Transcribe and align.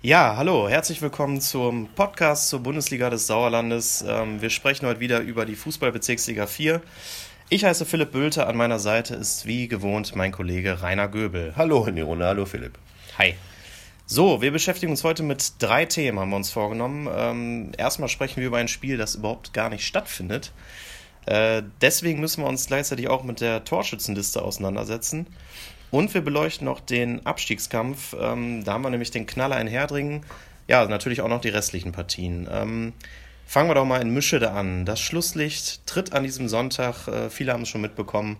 Ja, 0.00 0.36
hallo, 0.36 0.68
herzlich 0.68 1.02
willkommen 1.02 1.40
zum 1.40 1.88
Podcast 1.88 2.50
zur 2.50 2.60
Bundesliga 2.60 3.10
des 3.10 3.26
Sauerlandes. 3.26 4.04
Ähm, 4.06 4.40
wir 4.40 4.48
sprechen 4.48 4.86
heute 4.86 5.00
wieder 5.00 5.18
über 5.18 5.44
die 5.44 5.56
Fußballbezirksliga 5.56 6.46
4. 6.46 6.80
Ich 7.48 7.64
heiße 7.64 7.84
Philipp 7.84 8.12
Bülter, 8.12 8.46
an 8.46 8.56
meiner 8.56 8.78
Seite 8.78 9.16
ist 9.16 9.46
wie 9.46 9.66
gewohnt 9.66 10.14
mein 10.14 10.30
Kollege 10.30 10.82
Rainer 10.82 11.08
Göbel. 11.08 11.54
Hallo 11.56 11.84
in 11.86 11.96
die 11.96 12.02
Runde, 12.02 12.26
hallo 12.26 12.46
Philipp. 12.46 12.78
Hi. 13.18 13.34
So, 14.06 14.40
wir 14.40 14.52
beschäftigen 14.52 14.92
uns 14.92 15.02
heute 15.02 15.24
mit 15.24 15.54
drei 15.58 15.84
Themen, 15.84 16.20
haben 16.20 16.30
wir 16.30 16.36
uns 16.36 16.52
vorgenommen. 16.52 17.08
Ähm, 17.12 17.72
erstmal 17.76 18.08
sprechen 18.08 18.36
wir 18.36 18.46
über 18.46 18.58
ein 18.58 18.68
Spiel, 18.68 18.98
das 18.98 19.16
überhaupt 19.16 19.52
gar 19.52 19.68
nicht 19.68 19.84
stattfindet. 19.84 20.52
Äh, 21.26 21.64
deswegen 21.80 22.20
müssen 22.20 22.44
wir 22.44 22.48
uns 22.48 22.68
gleichzeitig 22.68 23.08
auch 23.08 23.24
mit 23.24 23.40
der 23.40 23.64
Torschützenliste 23.64 24.42
auseinandersetzen. 24.42 25.26
Und 25.90 26.12
wir 26.14 26.20
beleuchten 26.20 26.66
noch 26.66 26.80
den 26.80 27.24
Abstiegskampf. 27.24 28.14
Ähm, 28.20 28.64
da 28.64 28.74
haben 28.74 28.82
wir 28.82 28.90
nämlich 28.90 29.10
den 29.10 29.26
Knaller 29.26 29.60
in 29.60 29.66
Herdringen. 29.66 30.24
Ja, 30.66 30.84
natürlich 30.86 31.22
auch 31.22 31.28
noch 31.28 31.40
die 31.40 31.48
restlichen 31.48 31.92
Partien. 31.92 32.46
Ähm, 32.50 32.92
fangen 33.46 33.70
wir 33.70 33.74
doch 33.74 33.86
mal 33.86 34.02
in 34.02 34.12
Mischede 34.12 34.50
an. 34.50 34.84
Das 34.84 35.00
Schlusslicht 35.00 35.86
tritt 35.86 36.12
an 36.12 36.24
diesem 36.24 36.48
Sonntag, 36.48 37.08
äh, 37.08 37.30
viele 37.30 37.52
haben 37.52 37.62
es 37.62 37.68
schon 37.70 37.80
mitbekommen, 37.80 38.36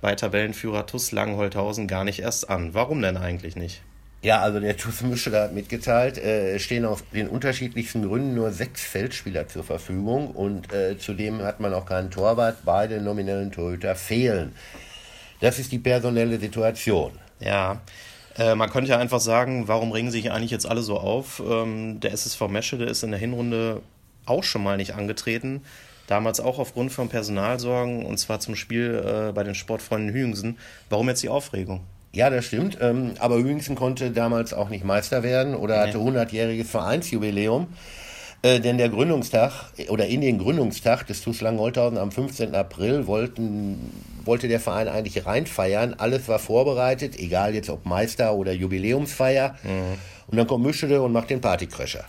bei 0.00 0.14
Tabellenführer 0.14 0.86
TUS 0.86 1.12
Langenholthausen 1.12 1.86
gar 1.86 2.04
nicht 2.04 2.20
erst 2.20 2.50
an. 2.50 2.74
Warum 2.74 3.00
denn 3.00 3.16
eigentlich 3.16 3.54
nicht? 3.54 3.82
Ja, 4.20 4.40
also 4.40 4.58
der 4.58 4.76
TuS 4.76 5.02
Mischede 5.02 5.40
hat 5.40 5.54
mitgeteilt, 5.54 6.18
äh, 6.18 6.58
stehen 6.58 6.84
aus 6.84 7.04
den 7.14 7.28
unterschiedlichsten 7.28 8.02
Gründen 8.02 8.34
nur 8.34 8.50
sechs 8.50 8.82
Feldspieler 8.82 9.46
zur 9.46 9.62
Verfügung 9.62 10.32
und 10.32 10.72
äh, 10.72 10.98
zudem 10.98 11.42
hat 11.42 11.60
man 11.60 11.72
auch 11.72 11.86
keinen 11.86 12.10
Torwart. 12.10 12.58
Beide 12.64 13.00
nominellen 13.00 13.52
Torhüter 13.52 13.94
fehlen. 13.94 14.52
Das 15.40 15.58
ist 15.58 15.72
die 15.72 15.78
personelle 15.78 16.38
Situation. 16.38 17.12
Ja, 17.40 17.80
äh, 18.36 18.54
man 18.54 18.70
könnte 18.70 18.90
ja 18.90 18.98
einfach 18.98 19.20
sagen, 19.20 19.68
warum 19.68 19.92
regen 19.92 20.10
sich 20.10 20.30
eigentlich 20.30 20.50
jetzt 20.50 20.66
alle 20.66 20.82
so 20.82 20.98
auf? 20.98 21.42
Ähm, 21.46 22.00
der 22.00 22.12
SSV 22.12 22.48
Meschede 22.48 22.84
ist 22.84 23.02
in 23.02 23.10
der 23.10 23.20
Hinrunde 23.20 23.82
auch 24.26 24.44
schon 24.44 24.62
mal 24.62 24.76
nicht 24.76 24.94
angetreten. 24.94 25.62
Damals 26.06 26.40
auch 26.40 26.58
aufgrund 26.58 26.90
von 26.90 27.08
Personalsorgen 27.08 28.06
und 28.06 28.18
zwar 28.18 28.40
zum 28.40 28.56
Spiel 28.56 29.04
äh, 29.28 29.32
bei 29.32 29.44
den 29.44 29.54
Sportfreunden 29.54 30.12
Hüingsen. 30.14 30.58
Warum 30.88 31.08
jetzt 31.08 31.22
die 31.22 31.28
Aufregung? 31.28 31.80
Ja, 32.12 32.30
das 32.30 32.46
stimmt. 32.46 32.78
Ähm, 32.80 33.12
aber 33.18 33.36
Hüingsen 33.36 33.76
konnte 33.76 34.10
damals 34.10 34.54
auch 34.54 34.70
nicht 34.70 34.84
Meister 34.84 35.22
werden 35.22 35.54
oder 35.54 35.80
hatte 35.80 35.98
100-jähriges 35.98 36.64
Vereinsjubiläum. 36.64 37.68
Äh, 38.42 38.60
denn 38.60 38.78
der 38.78 38.88
Gründungstag 38.88 39.52
oder 39.88 40.06
in 40.06 40.20
den 40.20 40.38
Gründungstag 40.38 41.04
des 41.06 41.22
TuS 41.22 41.40
Langenholthausen 41.40 41.98
am 41.98 42.12
15. 42.12 42.54
April 42.54 43.06
wollten, 43.06 43.92
wollte 44.24 44.46
der 44.46 44.60
Verein 44.60 44.86
eigentlich 44.86 45.26
reinfeiern. 45.26 45.94
Alles 45.98 46.28
war 46.28 46.38
vorbereitet, 46.38 47.18
egal 47.18 47.54
jetzt 47.54 47.68
ob 47.68 47.84
Meister 47.84 48.34
oder 48.34 48.52
Jubiläumsfeier. 48.52 49.56
Mhm. 49.64 49.98
Und 50.28 50.36
dann 50.36 50.46
kommt 50.46 50.64
Mischede 50.64 51.02
und 51.02 51.12
macht 51.12 51.30
den 51.30 51.40
Partycrasher. 51.40 52.04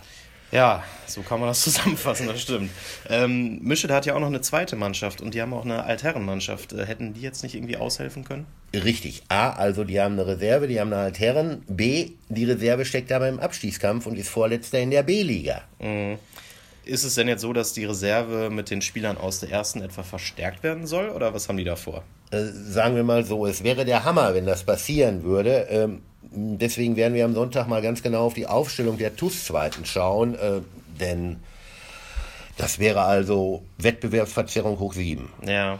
Ja, 0.52 0.82
so 1.06 1.22
kann 1.22 1.40
man 1.40 1.48
das 1.48 1.60
zusammenfassen, 1.62 2.26
das 2.26 2.40
stimmt. 2.42 2.70
Ähm, 3.08 3.60
Mischede 3.62 3.94
hat 3.94 4.06
ja 4.06 4.14
auch 4.14 4.20
noch 4.20 4.26
eine 4.26 4.40
zweite 4.40 4.76
Mannschaft 4.76 5.20
und 5.20 5.34
die 5.34 5.42
haben 5.42 5.52
auch 5.52 5.64
eine 5.64 5.84
Altherrenmannschaft. 5.84 6.72
Äh, 6.72 6.86
hätten 6.86 7.14
die 7.14 7.20
jetzt 7.20 7.42
nicht 7.42 7.54
irgendwie 7.54 7.76
aushelfen 7.76 8.24
können? 8.24 8.46
Richtig. 8.74 9.22
A, 9.28 9.50
also 9.50 9.84
die 9.84 10.00
haben 10.00 10.14
eine 10.14 10.26
Reserve, 10.26 10.68
die 10.68 10.80
haben 10.80 10.92
eine 10.92 11.02
Altherren. 11.02 11.62
B, 11.68 12.12
die 12.28 12.44
Reserve 12.44 12.84
steckt 12.84 13.12
aber 13.12 13.28
im 13.28 13.40
Abstiegskampf 13.40 14.06
und 14.06 14.18
ist 14.18 14.28
Vorletzter 14.28 14.80
in 14.80 14.90
der 14.90 15.02
B-Liga. 15.02 15.62
Mhm. 15.78 16.18
Ist 16.84 17.04
es 17.04 17.14
denn 17.14 17.28
jetzt 17.28 17.42
so, 17.42 17.52
dass 17.52 17.72
die 17.72 17.84
Reserve 17.84 18.50
mit 18.50 18.70
den 18.70 18.82
Spielern 18.82 19.18
aus 19.18 19.40
der 19.40 19.50
ersten 19.50 19.82
etwa 19.82 20.02
verstärkt 20.02 20.62
werden 20.62 20.86
soll 20.86 21.10
oder 21.10 21.34
was 21.34 21.48
haben 21.48 21.58
die 21.58 21.64
da 21.64 21.76
vor? 21.76 22.02
Äh, 22.30 22.46
sagen 22.46 22.96
wir 22.96 23.04
mal 23.04 23.24
so, 23.24 23.46
es 23.46 23.62
wäre 23.62 23.84
der 23.84 24.04
Hammer, 24.04 24.34
wenn 24.34 24.46
das 24.46 24.64
passieren 24.64 25.22
würde. 25.22 25.66
Ähm, 25.70 26.02
deswegen 26.32 26.96
werden 26.96 27.14
wir 27.14 27.24
am 27.24 27.34
Sonntag 27.34 27.66
mal 27.68 27.82
ganz 27.82 28.02
genau 28.02 28.26
auf 28.26 28.34
die 28.34 28.46
Aufstellung 28.46 28.98
der 28.98 29.16
TUS-Zweiten 29.16 29.84
schauen, 29.84 30.34
äh, 30.34 30.60
denn 31.00 31.40
das 32.56 32.78
wäre 32.78 33.02
also 33.02 33.62
Wettbewerbsverzerrung 33.78 34.78
hoch 34.78 34.92
sieben. 34.92 35.30
Ja. 35.46 35.78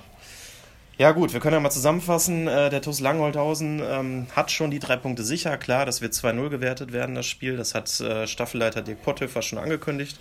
Ja 0.98 1.12
gut, 1.12 1.32
wir 1.32 1.40
können 1.40 1.54
ja 1.54 1.60
mal 1.60 1.70
zusammenfassen. 1.70 2.46
Äh, 2.46 2.68
der 2.68 2.82
TUS 2.82 3.00
Langholthausen 3.00 3.80
ähm, 3.82 4.26
hat 4.36 4.50
schon 4.50 4.70
die 4.70 4.80
drei 4.80 4.96
Punkte 4.96 5.22
sicher. 5.22 5.56
Klar, 5.56 5.86
das 5.86 6.02
wird 6.02 6.12
2-0 6.12 6.50
gewertet 6.50 6.92
werden, 6.92 7.14
das 7.14 7.24
Spiel. 7.24 7.56
Das 7.56 7.74
hat 7.74 8.00
äh, 8.00 8.26
Staffelleiter 8.26 8.82
Dirk 8.82 9.02
Potthöfer 9.02 9.40
schon 9.40 9.58
angekündigt. 9.58 10.20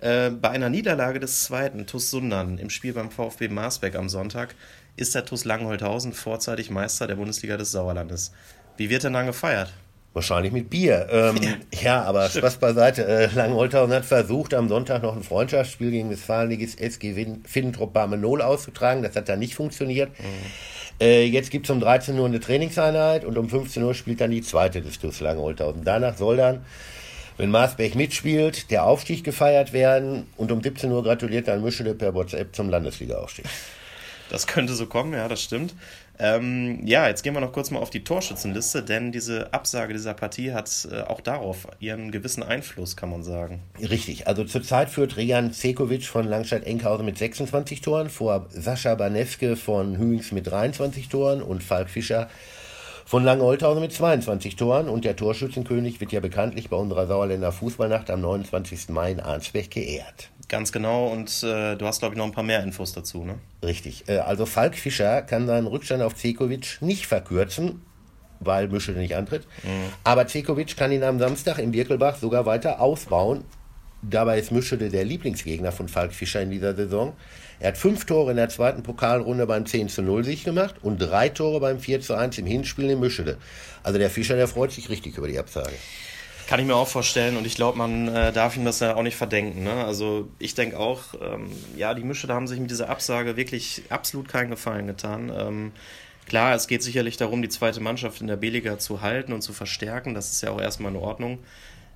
Äh, 0.00 0.30
bei 0.30 0.50
einer 0.50 0.68
Niederlage 0.68 1.20
des 1.20 1.44
zweiten 1.44 1.86
TUS 1.86 2.10
Sundern 2.10 2.58
im 2.58 2.68
Spiel 2.68 2.92
beim 2.92 3.10
VfB 3.10 3.48
Marsbeck 3.48 3.94
am 3.94 4.10
Sonntag 4.10 4.54
ist 4.96 5.14
der 5.14 5.24
TUS 5.24 5.44
Langholthausen 5.46 6.12
vorzeitig 6.12 6.70
Meister 6.70 7.06
der 7.06 7.16
Bundesliga 7.16 7.56
des 7.56 7.72
Sauerlandes. 7.72 8.32
Wie 8.80 8.88
wird 8.88 9.04
denn 9.04 9.12
dann 9.12 9.26
gefeiert? 9.26 9.74
Wahrscheinlich 10.14 10.54
mit 10.54 10.70
Bier. 10.70 11.06
Ähm, 11.12 11.36
ja, 11.82 12.02
aber 12.02 12.30
Spaß 12.30 12.56
beiseite. 12.56 13.06
Äh, 13.06 13.26
Langenholthausen 13.34 13.94
hat 13.94 14.06
versucht, 14.06 14.54
am 14.54 14.70
Sonntag 14.70 15.02
noch 15.02 15.14
ein 15.14 15.22
Freundschaftsspiel 15.22 15.90
gegen 15.90 16.08
das 16.08 16.20
Westfalenligist 16.20 16.80
SG 16.80 17.36
Finntrop 17.44 17.92
Barmenol 17.92 18.40
auszutragen. 18.40 19.02
Das 19.02 19.14
hat 19.16 19.28
dann 19.28 19.38
nicht 19.38 19.54
funktioniert. 19.54 20.18
Mhm. 20.18 20.24
Äh, 20.98 21.24
jetzt 21.24 21.50
gibt 21.50 21.66
es 21.66 21.70
um 21.70 21.78
13 21.78 22.18
Uhr 22.18 22.24
eine 22.24 22.40
Trainingseinheit 22.40 23.26
und 23.26 23.36
um 23.36 23.50
15 23.50 23.82
Uhr 23.82 23.92
spielt 23.92 24.22
dann 24.22 24.30
die 24.30 24.40
zweite 24.40 24.80
des 24.80 24.98
TuS 24.98 25.20
Langenholthausen. 25.20 25.84
Danach 25.84 26.16
soll 26.16 26.38
dann, 26.38 26.64
wenn 27.36 27.50
Marsberg 27.50 27.94
mitspielt, 27.96 28.70
der 28.70 28.86
Aufstieg 28.86 29.24
gefeiert 29.24 29.74
werden 29.74 30.26
und 30.38 30.52
um 30.52 30.62
17 30.62 30.90
Uhr 30.90 31.02
gratuliert 31.02 31.48
dann 31.48 31.62
Mischede 31.62 31.94
per 31.94 32.14
WhatsApp 32.14 32.56
zum 32.56 32.70
Landesliga-Aufstieg. 32.70 33.44
Das 34.30 34.46
könnte 34.46 34.74
so 34.74 34.86
kommen, 34.86 35.12
ja, 35.12 35.28
das 35.28 35.42
stimmt. 35.42 35.74
Ähm, 36.18 36.86
ja, 36.86 37.08
jetzt 37.08 37.22
gehen 37.22 37.34
wir 37.34 37.40
noch 37.40 37.52
kurz 37.52 37.70
mal 37.70 37.80
auf 37.80 37.90
die 37.90 38.04
Torschützenliste, 38.04 38.82
denn 38.82 39.10
diese 39.10 39.52
Absage 39.52 39.92
dieser 39.92 40.14
Partie 40.14 40.52
hat 40.52 40.86
äh, 40.90 41.00
auch 41.00 41.20
darauf 41.20 41.66
ihren 41.80 42.10
gewissen 42.10 42.42
Einfluss, 42.42 42.96
kann 42.96 43.10
man 43.10 43.22
sagen. 43.22 43.62
Richtig, 43.78 44.28
also 44.28 44.44
zurzeit 44.44 44.90
führt 44.90 45.16
Rian 45.16 45.52
Zekovic 45.52 46.04
von 46.04 46.26
Langstadt-Enkhausen 46.28 47.04
mit 47.04 47.18
26 47.18 47.80
Toren, 47.80 48.10
vor 48.10 48.46
Sascha 48.50 48.94
Banewske 48.94 49.56
von 49.56 49.96
Hüings 49.96 50.30
mit 50.30 50.46
23 50.46 51.08
Toren 51.08 51.42
und 51.42 51.62
Falk 51.62 51.90
Fischer 51.90 52.28
von 53.06 53.24
Lange-Holthausen 53.24 53.80
mit 53.80 53.92
22 53.92 54.54
Toren 54.54 54.88
und 54.88 55.04
der 55.04 55.16
Torschützenkönig 55.16 56.00
wird 56.00 56.12
ja 56.12 56.20
bekanntlich 56.20 56.68
bei 56.68 56.76
unserer 56.76 57.08
Sauerländer 57.08 57.50
Fußballnacht 57.50 58.08
am 58.10 58.20
29. 58.20 58.90
Mai 58.90 59.10
in 59.10 59.20
Arnsberg 59.20 59.68
geehrt. 59.70 60.30
Ganz 60.50 60.72
genau 60.72 61.06
und 61.06 61.44
äh, 61.44 61.76
du 61.76 61.86
hast, 61.86 62.00
glaube 62.00 62.16
ich, 62.16 62.18
noch 62.18 62.26
ein 62.26 62.32
paar 62.32 62.42
mehr 62.42 62.60
Infos 62.64 62.92
dazu, 62.92 63.22
ne? 63.22 63.36
Richtig. 63.64 64.08
Äh, 64.08 64.18
also 64.18 64.46
Falk 64.46 64.74
Fischer 64.74 65.22
kann 65.22 65.46
seinen 65.46 65.68
Rückstand 65.68 66.02
auf 66.02 66.16
Zekovic 66.16 66.78
nicht 66.80 67.06
verkürzen, 67.06 67.82
weil 68.40 68.66
Mischel 68.66 68.96
nicht 68.96 69.14
antritt. 69.14 69.46
Mhm. 69.62 69.92
Aber 70.02 70.26
Zekovic 70.26 70.76
kann 70.76 70.90
ihn 70.90 71.04
am 71.04 71.20
Samstag 71.20 71.58
im 71.60 71.70
Birkelbach 71.70 72.16
sogar 72.16 72.46
weiter 72.46 72.80
ausbauen. 72.80 73.44
Dabei 74.02 74.40
ist 74.40 74.50
Mischede 74.50 74.88
der 74.88 75.04
Lieblingsgegner 75.04 75.70
von 75.70 75.88
Falk 75.88 76.12
Fischer 76.12 76.42
in 76.42 76.50
dieser 76.50 76.74
Saison. 76.74 77.12
Er 77.60 77.68
hat 77.68 77.78
fünf 77.78 78.04
Tore 78.04 78.32
in 78.32 78.36
der 78.36 78.48
zweiten 78.48 78.82
Pokalrunde 78.82 79.46
beim 79.46 79.66
10 79.66 79.88
zu 79.88 80.02
0 80.02 80.24
Sieg 80.24 80.44
gemacht 80.44 80.74
und 80.82 80.98
drei 80.98 81.28
Tore 81.28 81.60
beim 81.60 81.78
4 81.78 82.00
zu 82.00 82.14
1 82.14 82.38
im 82.38 82.46
Hinspiel 82.46 82.90
in 82.90 82.98
Mischede. 82.98 83.38
Also 83.84 84.00
der 84.00 84.10
Fischer, 84.10 84.34
der 84.34 84.48
freut 84.48 84.72
sich 84.72 84.90
richtig 84.90 85.16
über 85.16 85.28
die 85.28 85.38
Absage. 85.38 85.74
Kann 86.50 86.58
ich 86.58 86.66
mir 86.66 86.74
auch 86.74 86.88
vorstellen 86.88 87.36
und 87.36 87.46
ich 87.46 87.54
glaube, 87.54 87.78
man 87.78 88.08
äh, 88.08 88.32
darf 88.32 88.56
ihm 88.56 88.64
das 88.64 88.80
ja 88.80 88.96
auch 88.96 89.04
nicht 89.04 89.14
verdenken. 89.14 89.62
Ne? 89.62 89.84
Also 89.84 90.28
ich 90.40 90.56
denke 90.56 90.80
auch, 90.80 91.14
ähm, 91.22 91.52
ja, 91.76 91.94
die 91.94 92.02
Mische, 92.02 92.26
da 92.26 92.34
haben 92.34 92.48
sich 92.48 92.58
mit 92.58 92.72
dieser 92.72 92.90
Absage 92.90 93.36
wirklich 93.36 93.84
absolut 93.88 94.26
keinen 94.26 94.50
Gefallen 94.50 94.88
getan. 94.88 95.30
Ähm, 95.32 95.72
klar, 96.26 96.52
es 96.56 96.66
geht 96.66 96.82
sicherlich 96.82 97.16
darum, 97.16 97.40
die 97.40 97.48
zweite 97.48 97.78
Mannschaft 97.78 98.20
in 98.20 98.26
der 98.26 98.34
B-Liga 98.34 98.80
zu 98.80 99.00
halten 99.00 99.32
und 99.32 99.42
zu 99.42 99.52
verstärken. 99.52 100.12
Das 100.12 100.32
ist 100.32 100.42
ja 100.42 100.50
auch 100.50 100.60
erstmal 100.60 100.90
in 100.90 100.98
Ordnung. 100.98 101.38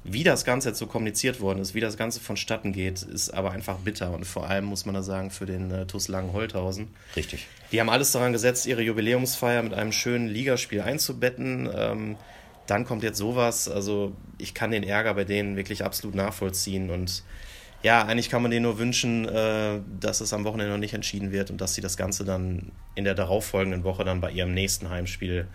Wie 0.05 0.23
das 0.23 0.45
Ganze 0.45 0.69
jetzt 0.69 0.79
so 0.79 0.87
kommuniziert 0.87 1.41
worden 1.41 1.59
ist, 1.59 1.75
wie 1.75 1.81
das 1.81 1.97
Ganze 1.97 2.21
vonstatten 2.21 2.71
geht, 2.71 3.03
ist 3.03 3.31
aber 3.31 3.51
einfach 3.51 3.79
bitter. 3.79 4.13
Und 4.13 4.25
vor 4.25 4.49
allem 4.49 4.67
muss 4.67 4.87
man 4.87 4.95
da 4.95 5.03
sagen, 5.03 5.33
für 5.33 5.47
den 5.47 5.73
äh, 5.73 5.87
TuS 5.87 6.07
Langen-Holthausen. 6.07 6.95
Richtig. 7.17 7.49
Die 7.73 7.81
haben 7.81 7.91
alles 7.91 8.13
daran 8.13 8.33
gesetzt, 8.33 8.67
ihre 8.67 8.83
Jubiläumsfeier 8.83 9.65
mit 9.65 9.75
einem 9.75 9.91
schönen 9.91 10.29
Ligaspiel 10.29 10.83
einzubetten. 10.83 11.69
Ähm, 11.75 12.17
dann 12.67 12.85
kommt 12.85 13.03
jetzt 13.03 13.19
sowas. 13.19 13.69
Also 13.69 14.13
ich 14.39 14.55
kann 14.55 14.71
den 14.71 14.83
Ärger 14.83 15.15
bei 15.15 15.25
denen 15.25 15.57
wirklich 15.57 15.85
absolut 15.85 16.15
nachvollziehen. 16.15 16.91
Und 16.91 17.23
ja, 17.83 18.03
eigentlich 18.03 18.31
kann 18.31 18.43
man 18.43 18.51
denen 18.51 18.63
nur 18.63 18.79
wünschen, 18.79 19.29
äh, 19.29 19.81
dass 20.01 20.21
es 20.21 20.33
am 20.33 20.45
Wochenende 20.45 20.73
noch 20.73 20.79
nicht 20.79 20.95
entschieden 20.95 21.33
wird 21.33 21.51
und 21.51 21.61
dass 21.61 21.75
sie 21.75 21.81
das 21.81 21.97
Ganze 21.97 22.25
dann 22.25 22.73
in 22.95 23.05
der 23.05 23.15
darauffolgenden 23.15 23.85
Woche 23.85 24.05
dann 24.05 24.21
bei 24.21 24.31
ihrem 24.31 24.55
nächsten 24.55 24.89
Heimspiel 24.89 25.47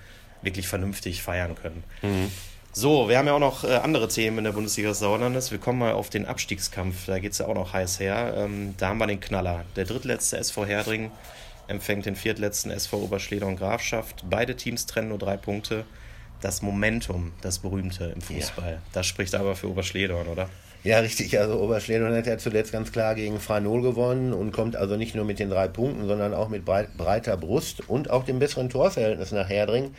wirklich 0.42 0.68
vernünftig 0.68 1.22
feiern 1.22 1.56
können. 1.56 1.83
Mhm. 2.01 2.31
So, 2.72 3.10
wir 3.10 3.18
haben 3.18 3.25
ja 3.25 3.33
auch 3.33 3.39
noch 3.39 3.63
äh, 3.63 3.78
andere 3.78 4.07
Themen 4.07 4.38
in 4.38 4.44
der 4.44 4.51
Bundesliga 4.51 4.89
des 4.89 5.00
Sauerlandes. 5.00 5.50
Wir 5.51 5.57
kommen 5.57 5.80
mal 5.80 5.94
auf 5.94 6.12
den 6.12 6.28
Abstiegskampf. 6.28 7.07
Da 7.07 7.18
geht 7.18 7.31
es 7.31 7.39
ja 7.39 7.48
auch 7.48 7.56
noch 7.56 7.74
heiß 7.74 8.00
her. 8.00 8.36
Ähm, 8.38 8.75
da 8.78 8.89
haben 8.89 9.00
wir 9.00 9.07
den 9.07 9.19
Knaller. 9.19 9.66
Der 9.75 9.86
drittletzte 9.86 10.38
SV 10.38 10.68
Herdring 10.68 11.10
empfängt 11.68 12.06
den 12.06 12.16
viertletzten 12.16 12.69
SV 12.69 12.98
Oberschleder 12.98 13.48
und 13.48 13.56
Grafschaft. 13.56 14.24
Beide 14.30 14.56
Teams 14.56 14.86
trennen 14.86 15.10
nur 15.10 15.18
drei 15.18 15.36
Punkte 15.36 15.83
das 16.41 16.62
Momentum, 16.62 17.33
das 17.41 17.59
berühmte 17.59 18.06
im 18.15 18.21
Fußball. 18.21 18.71
Ja. 18.74 18.81
Das 18.94 19.06
spricht 19.06 19.36
aber 19.36 19.56
für 19.56 19.69
Oberschledorn, 19.69 20.27
oder? 20.27 20.50
Ja, 20.83 21.00
richtig. 21.00 21.38
Also 21.38 21.59
Oberschledorn 21.59 22.15
hat 22.15 22.25
ja 22.25 22.38
zuletzt 22.38 22.71
ganz 22.71 22.91
klar 22.91 23.15
gegen 23.15 23.39
Franol 23.39 23.81
gewonnen 23.81 24.33
und 24.33 24.51
kommt 24.51 24.75
also 24.75 24.95
nicht 24.95 25.13
nur 25.13 25.25
mit 25.25 25.39
den 25.39 25.50
drei 25.50 25.68
Punkten, 25.68 26.07
sondern 26.07 26.33
auch 26.33 26.47
mit 26.47 26.63
breiter 26.63 27.36
Brust 27.36 27.89
und 27.89 28.09
auch 28.09 28.24
dem 28.24 28.39
besseren 28.39 28.69
Torverhältnis 28.69 29.31
nach 29.31 29.50
Herdring. 29.50 29.94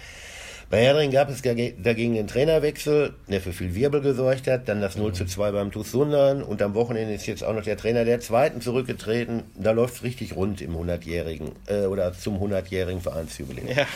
Bei 0.70 0.82
Herdring 0.82 1.10
gab 1.10 1.28
es 1.28 1.42
dagegen 1.42 2.14
den 2.14 2.28
Trainerwechsel, 2.28 3.14
der 3.26 3.40
für 3.40 3.52
viel 3.52 3.74
Wirbel 3.74 4.02
gesorgt 4.02 4.46
hat, 4.46 4.68
dann 4.68 4.80
das 4.80 4.96
0 4.96 5.12
zu 5.12 5.26
2 5.26 5.50
beim 5.50 5.72
TuS 5.72 5.90
Sundern 5.90 6.44
und 6.44 6.62
am 6.62 6.74
Wochenende 6.74 7.12
ist 7.12 7.26
jetzt 7.26 7.42
auch 7.42 7.52
noch 7.52 7.64
der 7.64 7.76
Trainer 7.76 8.04
der 8.04 8.20
Zweiten 8.20 8.60
zurückgetreten. 8.60 9.42
Da 9.56 9.72
läuft 9.72 9.96
es 9.96 10.02
richtig 10.04 10.36
rund 10.36 10.62
im 10.62 10.76
100-jährigen 10.76 11.50
äh, 11.66 11.86
oder 11.86 12.12
zum 12.12 12.40
100-jährigen 12.40 13.00
Vereinsjubiläum. 13.00 13.66
Ja, 13.66 13.86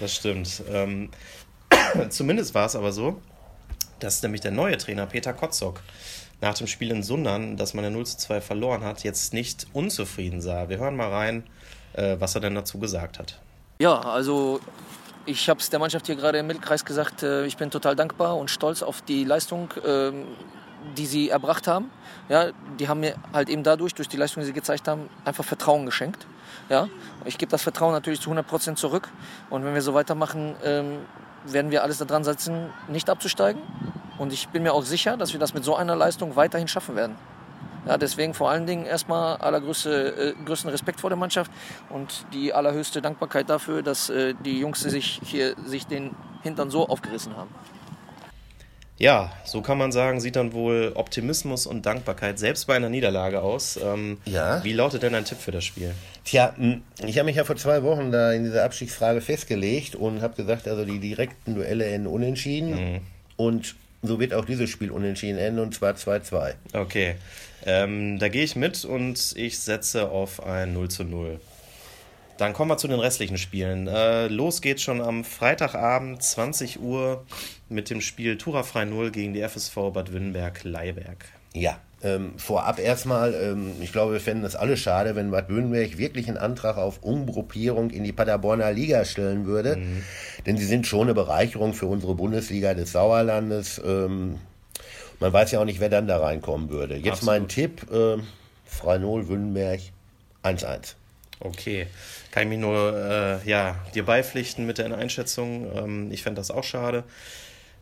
das 0.00 0.16
stimmt. 0.16 0.64
Ähm, 0.72 1.10
zumindest 2.10 2.54
war 2.54 2.66
es 2.66 2.76
aber 2.76 2.92
so, 2.92 3.20
dass 4.00 4.22
nämlich 4.22 4.40
der 4.40 4.50
neue 4.50 4.76
Trainer 4.76 5.06
Peter 5.06 5.32
Kotzok 5.32 5.80
nach 6.40 6.54
dem 6.54 6.66
Spiel 6.66 6.90
in 6.90 7.02
Sundern, 7.02 7.56
dass 7.56 7.72
man 7.72 7.84
ja 7.84 7.90
0 7.90 8.04
zu 8.04 8.18
2 8.18 8.40
verloren 8.40 8.84
hat, 8.84 9.04
jetzt 9.04 9.32
nicht 9.32 9.66
unzufrieden 9.72 10.40
sah. 10.40 10.68
Wir 10.68 10.78
hören 10.78 10.96
mal 10.96 11.08
rein, 11.08 11.44
äh, 11.92 12.16
was 12.18 12.34
er 12.34 12.40
denn 12.40 12.54
dazu 12.54 12.78
gesagt 12.78 13.18
hat. 13.18 13.38
Ja, 13.78 14.00
also 14.00 14.60
ich 15.24 15.48
habe 15.48 15.60
es 15.60 15.70
der 15.70 15.78
Mannschaft 15.78 16.06
hier 16.06 16.16
gerade 16.16 16.38
im 16.38 16.48
Mittelkreis 16.48 16.84
gesagt, 16.84 17.22
äh, 17.22 17.46
ich 17.46 17.56
bin 17.56 17.70
total 17.70 17.94
dankbar 17.94 18.36
und 18.36 18.50
stolz 18.50 18.82
auf 18.82 19.02
die 19.02 19.24
Leistung, 19.24 19.70
äh, 19.84 20.10
die 20.96 21.06
sie 21.06 21.30
erbracht 21.30 21.68
haben. 21.68 21.90
Ja, 22.28 22.50
die 22.78 22.88
haben 22.88 23.00
mir 23.00 23.14
halt 23.32 23.48
eben 23.48 23.62
dadurch, 23.62 23.94
durch 23.94 24.08
die 24.08 24.16
Leistung, 24.16 24.42
die 24.42 24.48
sie 24.48 24.52
gezeigt 24.52 24.88
haben, 24.88 25.08
einfach 25.24 25.44
Vertrauen 25.44 25.86
geschenkt. 25.86 26.26
Ja, 26.68 26.88
ich 27.24 27.38
gebe 27.38 27.50
das 27.50 27.62
Vertrauen 27.62 27.92
natürlich 27.92 28.20
zu 28.20 28.30
100 28.30 28.46
Prozent 28.46 28.78
zurück. 28.78 29.08
Und 29.48 29.64
wenn 29.64 29.74
wir 29.74 29.82
so 29.82 29.94
weitermachen, 29.94 30.56
ähm, 30.64 30.98
werden 31.44 31.70
wir 31.70 31.82
alles 31.82 31.98
daran 31.98 32.24
setzen, 32.24 32.70
nicht 32.88 33.10
abzusteigen. 33.10 33.62
Und 34.18 34.32
ich 34.32 34.48
bin 34.48 34.62
mir 34.62 34.72
auch 34.72 34.84
sicher, 34.84 35.16
dass 35.16 35.32
wir 35.32 35.40
das 35.40 35.54
mit 35.54 35.64
so 35.64 35.74
einer 35.74 35.96
Leistung 35.96 36.36
weiterhin 36.36 36.68
schaffen 36.68 36.96
werden. 36.96 37.16
Ja, 37.86 37.98
deswegen 37.98 38.32
vor 38.32 38.48
allen 38.48 38.66
Dingen 38.66 38.86
erstmal 38.86 39.38
allergrößte, 39.38 40.34
äh, 40.38 40.44
größten 40.44 40.70
Respekt 40.70 41.00
vor 41.00 41.10
der 41.10 41.16
Mannschaft 41.16 41.50
und 41.90 42.26
die 42.32 42.52
allerhöchste 42.52 43.02
Dankbarkeit 43.02 43.50
dafür, 43.50 43.82
dass 43.82 44.08
äh, 44.08 44.34
die 44.44 44.60
Jungs 44.60 44.80
sich 44.80 45.20
hier 45.24 45.56
sich 45.64 45.86
den 45.86 46.14
Hintern 46.42 46.70
so 46.70 46.88
aufgerissen 46.88 47.36
haben. 47.36 47.50
Ja, 48.98 49.32
so 49.44 49.62
kann 49.62 49.78
man 49.78 49.90
sagen, 49.90 50.20
sieht 50.20 50.36
dann 50.36 50.52
wohl 50.52 50.92
Optimismus 50.94 51.66
und 51.66 51.86
Dankbarkeit 51.86 52.38
selbst 52.38 52.66
bei 52.66 52.76
einer 52.76 52.88
Niederlage 52.88 53.42
aus. 53.42 53.78
Ähm, 53.82 54.18
ja. 54.26 54.62
Wie 54.62 54.72
lautet 54.72 55.02
denn 55.02 55.12
dein 55.12 55.24
Tipp 55.24 55.38
für 55.38 55.50
das 55.50 55.64
Spiel? 55.64 55.94
Tja, 56.24 56.54
ich 57.04 57.18
habe 57.18 57.26
mich 57.26 57.36
ja 57.36 57.44
vor 57.44 57.56
zwei 57.56 57.82
Wochen 57.82 58.12
da 58.12 58.32
in 58.32 58.44
dieser 58.44 58.64
Abstiegsfrage 58.64 59.20
festgelegt 59.20 59.96
und 59.96 60.22
habe 60.22 60.36
gesagt, 60.36 60.68
also 60.68 60.84
die 60.84 61.00
direkten 61.00 61.54
Duelle 61.54 61.86
enden 61.86 62.06
unentschieden. 62.06 62.70
Mhm. 62.70 63.00
Und 63.36 63.74
so 64.02 64.20
wird 64.20 64.34
auch 64.34 64.44
dieses 64.44 64.68
Spiel 64.68 64.90
unentschieden 64.90 65.38
enden 65.38 65.60
und 65.60 65.74
zwar 65.74 65.94
2-2. 65.94 66.54
Okay, 66.72 67.14
ähm, 67.64 68.18
da 68.18 68.28
gehe 68.28 68.44
ich 68.44 68.56
mit 68.56 68.84
und 68.84 69.34
ich 69.36 69.58
setze 69.60 70.10
auf 70.10 70.44
ein 70.44 70.74
0 70.74 70.90
zu 70.90 71.04
0. 71.04 71.40
Dann 72.42 72.54
kommen 72.54 72.72
wir 72.72 72.76
zu 72.76 72.88
den 72.88 72.98
restlichen 72.98 73.38
Spielen. 73.38 73.86
Äh, 73.86 74.26
los 74.26 74.62
geht's 74.62 74.82
schon 74.82 75.00
am 75.00 75.22
Freitagabend, 75.22 76.20
20 76.20 76.80
Uhr, 76.80 77.24
mit 77.68 77.88
dem 77.88 78.00
Spiel 78.00 78.36
Turafrei 78.36 78.84
0 78.84 79.12
gegen 79.12 79.32
die 79.32 79.42
FSV 79.42 79.92
Bad 79.92 80.12
Wünnberg-Leiberg. 80.12 81.24
Ja, 81.54 81.78
ähm, 82.02 82.32
vorab 82.38 82.80
erstmal, 82.80 83.32
ähm, 83.32 83.74
ich 83.80 83.92
glaube, 83.92 84.14
wir 84.14 84.18
fänden 84.18 84.44
es 84.44 84.56
alle 84.56 84.76
schade, 84.76 85.14
wenn 85.14 85.30
Bad 85.30 85.50
Württemberg 85.50 85.98
wirklich 85.98 86.26
einen 86.26 86.36
Antrag 86.36 86.78
auf 86.78 87.04
Umgruppierung 87.04 87.90
in 87.90 88.02
die 88.02 88.12
Paderborner 88.12 88.72
Liga 88.72 89.04
stellen 89.04 89.46
würde. 89.46 89.76
Mhm. 89.76 90.02
Denn 90.44 90.56
sie 90.56 90.66
sind 90.66 90.88
schon 90.88 91.02
eine 91.02 91.14
Bereicherung 91.14 91.74
für 91.74 91.86
unsere 91.86 92.16
Bundesliga 92.16 92.74
des 92.74 92.90
Sauerlandes. 92.90 93.80
Ähm, 93.86 94.40
man 95.20 95.32
weiß 95.32 95.52
ja 95.52 95.60
auch 95.60 95.64
nicht, 95.64 95.78
wer 95.78 95.90
dann 95.90 96.08
da 96.08 96.18
reinkommen 96.18 96.70
würde. 96.70 96.96
Jetzt 96.96 97.22
Absolut. 97.22 97.34
mein 97.34 97.46
Tipp: 97.46 97.86
äh, 97.92 98.16
Freinol, 98.64 99.28
Württemberg 99.28 99.78
1-1. 100.42 100.96
Okay, 101.44 101.88
kann 102.30 102.44
ich 102.44 102.48
mich 102.50 102.58
nur 102.58 102.96
äh, 103.44 103.48
ja, 103.48 103.76
dir 103.94 104.04
beipflichten 104.04 104.64
mit 104.64 104.78
der 104.78 104.96
Einschätzung. 104.96 105.70
Ähm, 105.74 106.12
ich 106.12 106.22
fände 106.22 106.40
das 106.40 106.50
auch 106.50 106.62
schade. 106.64 107.04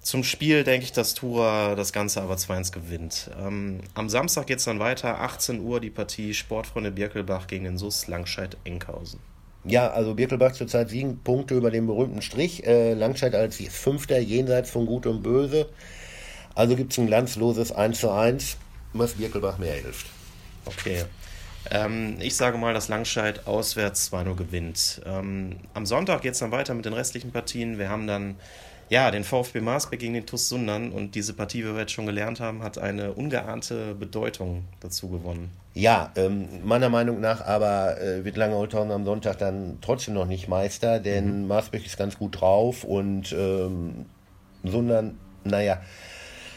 Zum 0.01 0.25
Spiel 0.25 0.65
denke 0.65 0.85
ich, 0.85 0.93
dass 0.93 1.13
Tura 1.13 1.75
das 1.75 1.93
Ganze 1.93 2.23
aber 2.23 2.37
2-1 2.37 2.73
gewinnt. 2.73 3.31
Ähm, 3.39 3.81
am 3.93 4.09
Samstag 4.09 4.47
geht 4.47 4.59
es 4.59 4.65
dann 4.65 4.79
weiter, 4.79 5.21
18 5.21 5.61
Uhr 5.61 5.79
die 5.79 5.91
Partie 5.91 6.33
Sportfreunde 6.33 6.91
Birkelbach 6.91 7.47
gegen 7.49 7.65
den 7.65 7.77
SUS 7.77 8.07
Langscheid-Enkhausen. 8.07 9.21
Ja, 9.65 9.91
also 9.91 10.15
Birkelbach 10.15 10.53
zurzeit 10.53 10.89
sieben 10.89 11.19
Punkte 11.19 11.55
über 11.55 11.71
dem 11.71 11.87
berühmten 11.87 12.23
Strich. 12.23 12.67
Äh, 12.67 12.95
Langscheid 12.95 13.35
als 13.35 13.57
Fünfter 13.57 14.19
jenseits 14.19 14.71
von 14.71 14.87
Gut 14.87 15.07
und 15.07 15.23
Böse. 15.23 15.69
Also 16.55 16.77
gibt 16.77 16.93
es 16.93 16.99
ein 16.99 17.07
glanzloses 17.07 17.71
1 17.71 18.01
zu 18.01 18.11
1, 18.11 18.57
was 18.95 19.13
Birkelbach 19.13 19.59
mehr 19.59 19.75
hilft. 19.75 20.07
Okay. 20.65 21.05
Ähm, 21.71 22.17
ich 22.21 22.37
sage 22.37 22.59
mal, 22.59 22.75
dass 22.75 22.89
Langscheid 22.89 23.47
auswärts 23.47 24.13
2-0 24.13 24.35
gewinnt. 24.35 25.03
Ähm, 25.05 25.57
am 25.75 25.87
Sonntag 25.87 26.23
geht 26.23 26.33
es 26.33 26.39
dann 26.39 26.53
weiter 26.53 26.75
mit 26.75 26.85
den 26.85 26.93
restlichen 26.93 27.33
Partien. 27.33 27.79
Wir 27.79 27.89
haben 27.89 28.07
dann 28.07 28.37
ja, 28.91 29.13
den 29.13 29.23
VfB 29.23 29.61
Marsberg 29.61 30.01
gegen 30.01 30.15
den 30.15 30.27
TuS 30.27 30.49
Sundern 30.49 30.91
und 30.91 31.15
diese 31.15 31.33
Partie, 31.33 31.65
wie 31.65 31.73
wir 31.73 31.79
jetzt 31.79 31.93
schon 31.93 32.07
gelernt 32.07 32.41
haben, 32.41 32.65
hat 32.65 32.77
eine 32.77 33.13
ungeahnte 33.13 33.95
Bedeutung 33.95 34.65
dazu 34.81 35.09
gewonnen. 35.09 35.53
Ja, 35.75 36.11
ähm, 36.17 36.49
meiner 36.65 36.89
Meinung 36.89 37.21
nach 37.21 37.47
aber 37.47 38.01
äh, 38.01 38.25
wird 38.25 38.37
Langeoldtown 38.37 38.91
am 38.91 39.05
Sonntag 39.05 39.39
dann 39.39 39.79
trotzdem 39.81 40.15
noch 40.15 40.27
nicht 40.27 40.49
Meister, 40.49 40.99
denn 40.99 41.43
mhm. 41.43 41.47
Marsberg 41.47 41.87
ist 41.87 41.99
ganz 41.99 42.19
gut 42.19 42.41
drauf 42.41 42.83
und 42.83 43.33
ähm, 43.33 44.07
Sundern, 44.65 45.17
naja, 45.45 45.81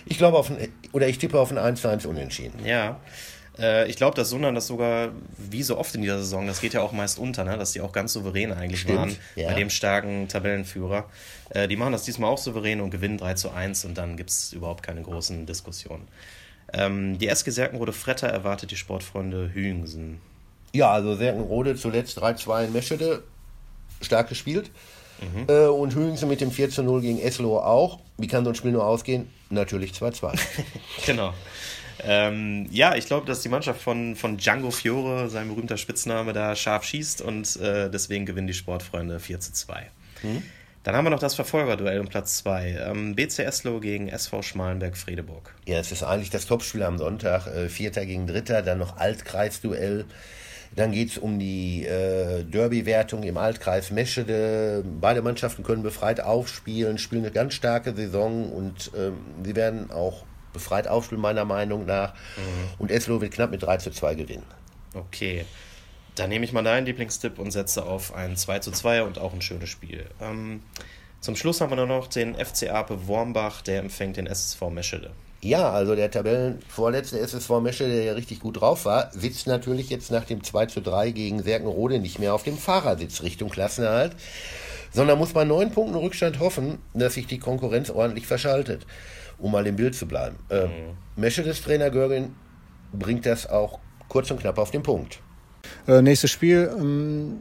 ich 0.08 0.18
glaube 0.18 0.40
auf 0.40 0.50
ein, 0.50 0.58
oder 0.92 1.08
ich 1.08 1.20
tippe 1.20 1.40
auf 1.40 1.52
ein 1.52 1.60
1-1 1.60 2.08
Unentschieden. 2.08 2.66
Ja, 2.66 3.00
äh, 3.60 3.88
ich 3.90 3.96
glaube, 3.96 4.16
dass 4.16 4.30
Sundern 4.30 4.56
das 4.56 4.68
sogar, 4.68 5.12
wie 5.38 5.64
so 5.64 5.78
oft 5.78 5.94
in 5.96 6.02
dieser 6.02 6.18
Saison, 6.18 6.48
das 6.48 6.62
geht 6.62 6.74
ja 6.74 6.82
auch 6.82 6.92
meist 6.92 7.20
unter, 7.20 7.44
ne? 7.44 7.58
dass 7.58 7.74
die 7.74 7.82
auch 7.82 7.92
ganz 7.92 8.14
souverän 8.14 8.52
eigentlich 8.52 8.82
Stimmt, 8.82 8.98
waren 8.98 9.16
ja. 9.36 9.50
bei 9.50 9.54
dem 9.56 9.70
starken 9.70 10.28
Tabellenführer. 10.28 11.06
Äh, 11.50 11.68
die 11.68 11.76
machen 11.76 11.92
das 11.92 12.04
diesmal 12.04 12.32
auch 12.32 12.38
souverän 12.38 12.82
und 12.82 12.90
gewinnen 12.90 13.18
3 13.18 13.36
zu 13.36 13.52
1 13.52 13.86
und 13.86 13.98
dann 13.98 14.18
gibt 14.18 14.30
es 14.30 14.54
überhaupt 14.54 14.84
keine 14.84 15.02
großen 15.02 15.46
Diskussionen. 15.46 16.08
Ähm, 16.74 17.20
die 17.20 17.28
SG 17.28 17.52
Serkenrode 17.52 17.94
Fretter 17.94 18.28
erwartet 18.28 18.72
die 18.72 18.78
Sportfreunde 18.78 19.52
Hüngsen. 19.54 20.20
Ja, 20.74 20.92
also 20.92 21.16
Serkenrode 21.16 21.76
zuletzt 21.76 22.18
3-2 22.20 22.66
in 22.66 22.74
Meschede, 22.74 23.24
stark 24.02 24.30
gespielt. 24.30 24.72
Mhm. 25.22 25.46
Äh, 25.48 25.68
und 25.68 25.94
Hüngsen 25.94 26.28
mit 26.28 26.42
dem 26.42 26.52
4 26.52 26.72
zu 26.72 26.82
0 26.82 27.02
gegen 27.02 27.20
Eslo 27.20 27.60
auch. 27.60 28.00
Wie 28.18 28.28
kann 28.28 28.44
so 28.44 28.50
ein 28.50 28.56
Spiel 28.56 28.72
nur 28.72 28.86
ausgehen? 28.86 29.30
Natürlich 29.52 29.92
2-2. 29.92 30.40
genau. 31.06 31.34
Ähm, 32.02 32.68
ja, 32.72 32.96
ich 32.96 33.06
glaube, 33.06 33.26
dass 33.26 33.42
die 33.42 33.50
Mannschaft 33.50 33.82
von, 33.82 34.16
von 34.16 34.38
Django 34.38 34.72
Fiore, 34.72 35.30
sein 35.30 35.48
berühmter 35.48 35.78
Spitzname, 35.78 36.34
da 36.34 36.56
scharf 36.56 36.84
schießt 36.84 37.22
und 37.22 37.56
äh, 37.58 37.90
deswegen 37.90 38.26
gewinnen 38.26 38.48
die 38.48 38.54
Sportfreunde 38.54 39.20
4 39.20 39.40
zu 39.40 39.54
2. 39.54 39.90
Mhm. 40.24 40.44
Dann 40.84 40.98
haben 40.98 41.06
wir 41.06 41.12
noch 41.12 41.20
das 41.20 41.36
Verfolgerduell 41.36 42.02
um 42.02 42.10
Platz 42.10 42.40
2. 42.40 42.88
Ähm, 42.90 43.16
BC 43.16 43.40
Eslo 43.40 43.80
gegen 43.80 44.10
SV 44.10 44.42
Schmalenberg-Fredeburg. 44.42 45.54
Ja, 45.66 45.80
es 45.80 45.94
ist 45.94 46.04
eigentlich 46.04 46.30
das 46.30 46.46
Topspiel 46.46 46.84
am 46.84 46.98
Sonntag. 46.98 47.48
Äh, 47.48 47.70
Vierter 47.70 48.06
gegen 48.06 48.28
Dritter, 48.28 48.62
dann 48.62 48.80
noch 48.80 48.98
Altkreisduell. 48.98 50.06
Dann 50.76 50.92
geht 50.92 51.12
es 51.12 51.18
um 51.18 51.40
die 51.40 51.86
äh, 51.86 52.44
Derby-Wertung 52.44 53.24
im 53.24 53.38
Altkreis 53.38 53.92
Meschede. 53.92 54.84
Beide 55.00 55.22
Mannschaften 55.22 55.64
können 55.64 55.84
befreit 55.84 56.20
aufspielen, 56.20 56.98
spielen 56.98 57.24
eine 57.24 57.32
ganz 57.32 57.54
starke 57.54 57.94
Saison 57.96 58.52
und 58.52 58.92
ähm, 58.98 59.18
sie 59.44 59.56
werden 59.56 59.92
auch 59.92 60.26
befreit 60.54 60.88
aufspielen, 60.88 61.22
meiner 61.22 61.46
Meinung 61.46 61.86
nach. 61.86 62.14
Mhm. 62.14 62.80
Und 62.80 62.92
Eslo 62.92 63.20
wird 63.22 63.34
knapp 63.34 63.52
mit 63.52 63.64
3 63.64 63.78
zu 63.78 63.92
2 63.92 64.16
gewinnen. 64.16 64.46
Okay. 64.94 65.46
Dann 66.16 66.30
nehme 66.30 66.46
ich 66.46 66.54
mal 66.54 66.64
deinen 66.64 66.86
Lieblingstipp 66.86 67.40
und 67.40 67.52
setze 67.52 67.86
auf 67.86 68.14
ein 68.14 68.38
2 68.38 68.60
zu 68.60 68.72
2 68.72 69.04
und 69.04 69.18
auch 69.18 69.34
ein 69.34 69.42
schönes 69.42 69.70
Spiel. 69.70 70.06
Ähm, 70.22 70.62
zum 71.22 71.36
Schluss 71.36 71.62
haben 71.62 71.72
wir 71.72 71.76
dann 71.78 71.88
noch 71.88 72.08
den 72.08 72.36
FC 72.36 72.70
Ape 72.70 73.08
Wormbach, 73.08 73.62
der 73.62 73.80
empfängt 73.80 74.18
den 74.18 74.28
SSV 74.28 74.62
Meschede. 74.70 75.12
Ja, 75.42 75.72
also 75.72 75.96
der 75.96 76.10
Tabellenvorletzte 76.10 77.20
SSV 77.20 77.50
Meschede, 77.62 77.94
der 77.94 78.04
ja 78.04 78.14
richtig 78.14 78.40
gut 78.40 78.62
drauf 78.62 78.86
war, 78.86 79.12
sitzt 79.12 79.48
natürlich 79.48 79.90
jetzt 79.90 80.10
nach 80.10 80.24
dem 80.24 80.44
2 80.44 80.68
zu 80.68 80.82
3 80.82 81.12
gegen 81.12 81.44
Serkenrode 81.44 82.00
nicht 82.00 82.20
mehr 82.20 82.34
auf 82.34 82.44
dem 82.44 82.58
Fahrersitz 82.58 83.24
Richtung 83.24 83.50
Klassenerhalt, 83.50 84.16
sondern 84.94 85.18
muss 85.18 85.34
bei 85.34 85.44
neun 85.44 85.72
Punkten 85.72 85.96
Rückstand 85.96 86.40
hoffen, 86.40 86.78
dass 86.94 87.16
sich 87.16 87.28
die 87.28 87.40
Konkurrenz 87.40 87.90
ordentlich 87.90 88.28
verschaltet 88.28 88.86
um 89.44 89.52
mal 89.52 89.66
im 89.68 89.76
Bild 89.76 89.96
zu 89.96 90.08
bleiben. 90.08 90.38
Äh, 90.50 90.66
mhm. 90.66 90.72
Meschedes 91.16 91.62
Trainer 91.62 91.90
Görgen 91.90 92.36
bringt 92.94 93.26
das 93.26 93.48
auch 93.48 93.80
kurz 94.08 94.32
und 94.32 94.40
knapp 94.40 94.58
auf 94.58 94.72
den 94.72 94.84
Punkt. 94.84 95.20
Äh, 95.88 96.02
nächstes 96.02 96.32
Spiel, 96.32 96.72
ähm, 96.78 97.40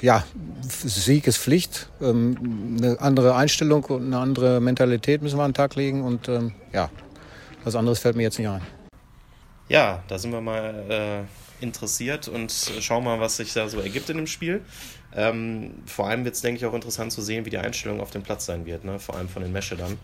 ja, 0.00 0.24
Sieg 0.62 1.26
ist 1.26 1.38
Pflicht. 1.38 1.90
Ähm, 2.00 2.76
eine 2.78 3.00
andere 3.00 3.34
Einstellung 3.34 3.84
und 3.84 4.06
eine 4.06 4.18
andere 4.18 4.60
Mentalität 4.60 5.22
müssen 5.22 5.38
wir 5.38 5.44
an 5.44 5.50
den 5.50 5.56
Tag 5.56 5.74
legen 5.74 6.02
und 6.02 6.28
ähm, 6.28 6.54
ja, 6.72 6.90
was 7.64 7.74
anderes 7.74 7.98
fällt 7.98 8.16
mir 8.16 8.22
jetzt 8.22 8.38
nicht 8.38 8.48
ein. 8.48 8.62
Ja, 9.68 10.02
da 10.08 10.18
sind 10.18 10.32
wir 10.32 10.40
mal 10.40 10.84
äh, 10.88 11.62
interessiert 11.62 12.28
und 12.28 12.50
schauen 12.80 13.04
mal, 13.04 13.20
was 13.20 13.36
sich 13.36 13.52
da 13.52 13.68
so 13.68 13.80
ergibt 13.80 14.08
in 14.08 14.16
dem 14.16 14.26
Spiel. 14.26 14.62
Ähm, 15.14 15.74
vor 15.86 16.08
allem 16.08 16.24
wird 16.24 16.34
es, 16.34 16.42
denke 16.42 16.58
ich, 16.58 16.66
auch 16.66 16.74
interessant 16.74 17.12
zu 17.12 17.22
sehen, 17.22 17.44
wie 17.44 17.50
die 17.50 17.58
Einstellung 17.58 18.00
auf 18.00 18.10
dem 18.10 18.22
Platz 18.22 18.46
sein 18.46 18.66
wird, 18.66 18.84
ne? 18.84 18.98
vor 18.98 19.16
allem 19.16 19.28
von 19.28 19.42
den 19.42 19.52
Mesche 19.52 19.76
dann. 19.76 19.98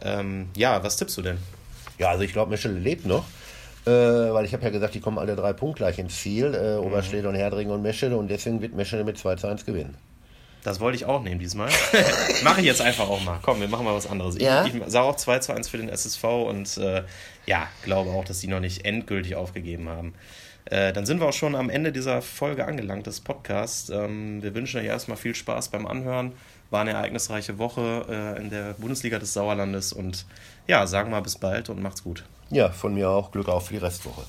Ähm, 0.00 0.48
ja, 0.56 0.82
was 0.82 0.96
tippst 0.96 1.16
du 1.16 1.22
denn? 1.22 1.38
Ja, 1.98 2.10
also 2.10 2.22
ich 2.22 2.32
glaube, 2.32 2.50
Meschede 2.50 2.74
lebt 2.74 3.06
noch. 3.06 3.24
Äh, 3.86 3.90
weil 3.90 4.44
ich 4.44 4.52
habe 4.52 4.64
ja 4.64 4.70
gesagt, 4.70 4.94
die 4.94 5.00
kommen 5.00 5.18
alle 5.18 5.34
drei 5.34 5.52
punktgleich 5.52 5.98
ins 5.98 6.20
Ziel. 6.20 6.54
Äh, 6.54 6.76
mhm. 6.76 6.86
Oberstede 6.86 7.28
und 7.28 7.34
Herdringen 7.34 7.72
und 7.72 7.82
Meschede. 7.82 8.16
Und 8.16 8.28
deswegen 8.28 8.60
wird 8.60 8.74
Meschede 8.74 9.04
mit 9.04 9.18
2 9.18 9.36
zu 9.36 9.46
1 9.48 9.64
gewinnen. 9.64 9.96
Das 10.64 10.80
wollte 10.80 10.96
ich 10.96 11.04
auch 11.04 11.22
nehmen 11.22 11.38
diesmal. 11.38 11.70
Mache 12.44 12.60
ich 12.60 12.66
jetzt 12.66 12.82
einfach 12.82 13.08
auch 13.08 13.22
mal. 13.22 13.38
Komm, 13.42 13.60
wir 13.60 13.68
machen 13.68 13.84
mal 13.84 13.94
was 13.94 14.08
anderes. 14.08 14.36
Ja? 14.38 14.66
Ich, 14.66 14.74
ich 14.74 14.82
sah 14.86 15.02
auch 15.02 15.16
2 15.16 15.38
zu 15.38 15.52
1 15.52 15.68
für 15.68 15.78
den 15.78 15.88
SSV 15.88 16.24
und 16.24 16.76
äh, 16.78 17.04
ja, 17.46 17.68
glaube 17.84 18.10
auch, 18.10 18.24
dass 18.24 18.40
die 18.40 18.48
noch 18.48 18.60
nicht 18.60 18.84
endgültig 18.84 19.36
aufgegeben 19.36 19.88
haben. 19.88 20.14
Äh, 20.66 20.92
dann 20.92 21.06
sind 21.06 21.20
wir 21.20 21.28
auch 21.28 21.32
schon 21.32 21.54
am 21.54 21.70
Ende 21.70 21.92
dieser 21.92 22.20
Folge 22.20 22.66
angelangt, 22.66 23.06
des 23.06 23.20
Podcasts. 23.20 23.88
Ähm, 23.90 24.42
wir 24.42 24.54
wünschen 24.54 24.80
euch 24.80 24.86
erstmal 24.86 25.16
viel 25.16 25.34
Spaß 25.34 25.68
beim 25.68 25.86
Anhören. 25.86 26.32
War 26.70 26.82
eine 26.82 26.90
ereignisreiche 26.90 27.58
Woche 27.58 28.04
äh, 28.08 28.40
in 28.40 28.50
der 28.50 28.74
Bundesliga 28.74 29.18
des 29.18 29.32
Sauerlandes 29.32 29.92
und 29.92 30.26
ja, 30.66 30.86
sagen 30.86 31.10
wir 31.10 31.20
bis 31.22 31.38
bald 31.38 31.70
und 31.70 31.82
macht's 31.82 32.04
gut. 32.04 32.24
Ja, 32.50 32.70
von 32.70 32.94
mir 32.94 33.08
auch 33.10 33.30
Glück 33.30 33.48
auf 33.48 33.68
für 33.68 33.74
die 33.74 33.80
Restwoche. 33.80 34.22